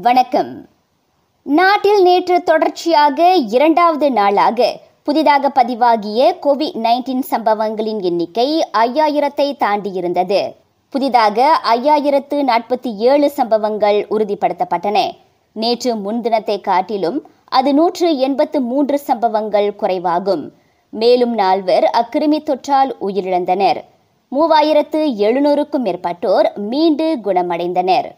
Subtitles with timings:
[0.00, 0.68] வணக்கம்.
[1.42, 10.54] நாட்டில் நேற்று தொடர்ச்சியாக இரண்டாவது நாளாக புதிதாக பதிவாகிய கோவிட் நைன்டீன் சம்பவங்களின் எண்ணிக்கை ஐயாயிரத்தை தாண்டியிருந்தது.
[10.90, 15.10] புதிதாக ஐயாயிரத்து நாற்பத்தி ஏழு சம்பவங்கள் உறுதிப்படுத்தப்பட்டன.
[15.52, 20.50] நேற்று முன்தினத்தை காட்டிலும் அது நூற்று எண்பத்து மூன்று சம்பவங்கள் குறைவாகும்.
[20.90, 23.80] மேலும் நால்வர் அக்கிருமி தொற்றால் உயிரிழந்தனர்.
[24.32, 28.10] மூவாயிரத்து எழுநூறுக்கும் மேற்பட்டோர் மீண்டு குணமடைந்தனர்.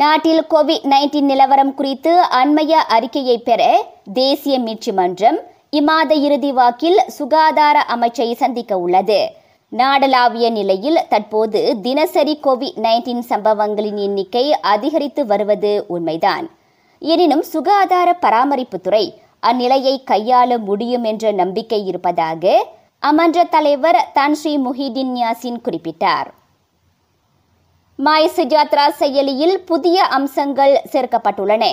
[0.00, 5.38] நாட்டில் கோவிட் நைன்டீன் நிலவரம் குறித்து அண்மைய அறிக்கையை பெற தேசிய மீட்சி மன்றம்
[5.72, 9.30] இம்மாத இறுதி வாக்கில் சுகாதார அமைச்சை சந்திக்க உள்ளது.
[9.72, 16.50] நாடளாவிய நிலையில் தற்போது தினசரி கோவிட் நைன்டீன் சம்பவங்களின் எண்ணிக்கை அதிகரித்து வருவது உண்மைதான்.
[16.98, 19.04] எனினும் சுகாதார பராமரிப்புத்துறை
[19.46, 22.66] அந்நிலையை கையாள முடியும் என்ற நம்பிக்கை இருப்பதாக
[22.98, 26.30] அமன்ற தலைவர் தன்ஸ்ரீ முஹிடின் யாசின் குறிப்பிட்டார்.
[27.98, 31.64] மாய் சுஜாத்ரா செயலியில் புதிய அம்சங்கள் சேர்க்கப்பட்டுள்ளன.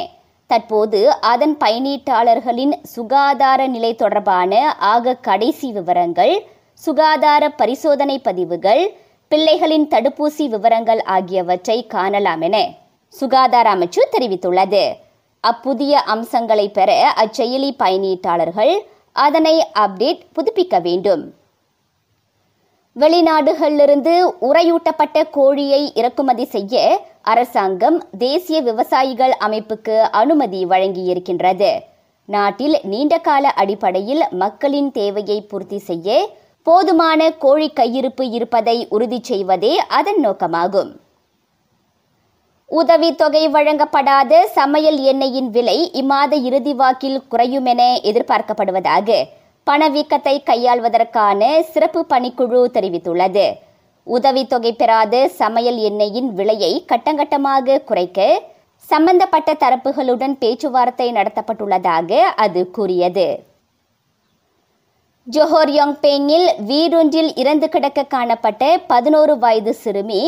[0.47, 8.83] தற்போது அதன் பயனீட்டாளர்களின் சுகாதார நிலை தொடர்பான ஆக கடைசி விவரங்கள் சுகாதார பரிசோதனை பதிவுகள்
[9.29, 12.69] பிள்ளைகளின் தடுப்பூசி விவரங்கள் ஆகியவற்றை காணலாம் என
[13.09, 14.93] சுகாதார அமைச்சு தெரிவித்துள்ளது.
[15.41, 18.73] அப்புதிய அம்சங்களை பெற அச்செயலி பயனீட்டாளர்கள்
[19.11, 21.33] அதனை அப்டேட் புதுப்பிக்க வேண்டும்.
[22.95, 24.13] வெளிநாடுகளிலிருந்து
[24.47, 26.75] உறையூட்டப்பட்ட கோழியை இறக்குமதி செய்ய
[27.21, 31.71] அரசாங்கம் தேசிய விவசாயிகள் அமைப்புக்கு அனுமதி வழங்கியிருக்கின்றது.
[32.29, 36.17] நாட்டில் நீண்டகால அடிப்படையில் மக்களின் தேவையை பூர்த்தி செய்ய
[36.67, 40.91] போதுமான கோழி கையிருப்பு இருப்பதை உறுதி செய்வதே அதன் நோக்கமாகும்.
[42.69, 49.09] உதவித்தொகை வழங்கப்படாத சமையல் எண்ணெயின் விலை இம்மாத இறுதி வாக்கில் குறையும் என எதிர்பார்க்கப்படுவதாக
[49.67, 51.41] பணவீக்கத்தை கையாள்வதற்கான
[51.73, 53.45] சிறப்பு பணிக்குழு தெரிவித்துள்ளது.
[54.07, 58.19] உதவித்தொகை பெறாத சமையல் எண்ணெயின் விலையை கட்டங்கட்டமாக குறைக்க
[58.89, 62.11] சம்பந்தப்பட்ட தரப்புகளுடன் பேச்சுவார்த்தை நடத்தப்பட்டுள்ளதாக
[62.45, 63.27] அது கூறியது.
[65.27, 70.21] ஜோஹர் யோங்பேங்கில் வீடொன்றில் இறந்து கிடக்க காணப்பட்ட பதினோரு வயது சிறுமி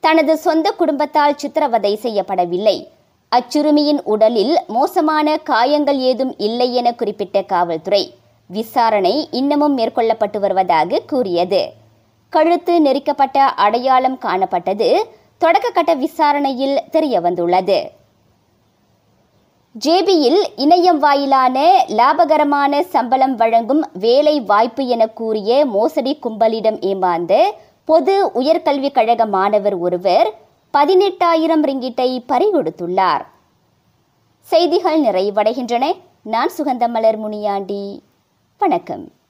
[0.00, 2.76] தனது சொந்த குடும்பத்தால் சித்திரவதை செய்யப்படவில்லை.
[3.32, 8.04] அச்சிறுமியின் உடலில் மோசமான காயங்கள் ஏதும் இல்லை என குறிப்பிட்ட காவல்துறை.
[8.46, 11.72] விசாரணை இன்னமும் மேற்கொள்ளப்பட்டு வருவதாக கூறியது.
[12.28, 15.02] கழுத்து நெரிக்கப்பட்ட அடையாளம் காணப்பட்டது
[15.40, 17.90] தொடக்கக்கட்ட விசாரணையில் தெரிய வந்துள்ளது
[19.84, 28.92] ஜேபியில் இணையம் வாயிலான லாபகரமான சம்பளம் வழங்கும் வேலை வாய்ப்பு என கூறிய மோசடி கும்பலிடம் ஏமாந்த பொது உயர்கல்விக்
[28.92, 30.34] கழக மாணவர் ஒருவர்
[30.72, 33.24] பதினெட்டாயிரம் ரிங்கிட்டை பறிகொடுத்துள்ளார்.
[34.40, 35.92] செய்திகள் நிறைவடைகின்றன.
[36.22, 38.02] நான் சுகந்தமலர் முனியாண்டி.
[38.58, 39.12] வணக்கம்.